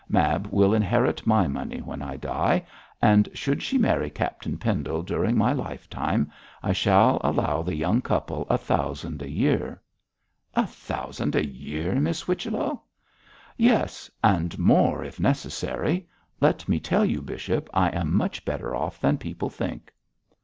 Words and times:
Mab 0.09 0.47
will 0.47 0.73
inherit 0.73 1.27
my 1.27 1.47
money 1.47 1.77
when 1.77 2.01
I 2.01 2.17
die; 2.17 2.65
and 3.03 3.29
should 3.35 3.61
she 3.61 3.77
marry 3.77 4.09
Captain 4.09 4.57
Pendle 4.57 5.03
during 5.03 5.37
my 5.37 5.53
lifetime, 5.53 6.31
I 6.63 6.73
shall 6.73 7.21
allow 7.23 7.61
the 7.61 7.75
young 7.75 8.01
couple 8.01 8.47
a 8.49 8.57
thousand 8.57 9.21
a 9.21 9.29
year.' 9.29 9.79
'A 10.55 10.65
thousand 10.65 11.35
a 11.35 11.45
year, 11.45 11.93
Miss 11.99 12.21
Whichello!' 12.23 12.81
'Yes! 13.57 14.09
and 14.23 14.57
more 14.57 15.03
if 15.03 15.19
necessary. 15.19 16.07
Let 16.39 16.67
me 16.67 16.79
tell 16.79 17.05
you, 17.05 17.21
bishop, 17.21 17.69
I 17.71 17.89
am 17.89 18.11
much 18.17 18.43
better 18.43 18.75
off 18.75 18.99
than 18.99 19.19
people 19.19 19.51
think.' 19.51 19.93